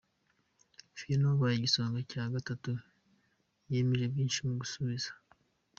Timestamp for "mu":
4.47-4.53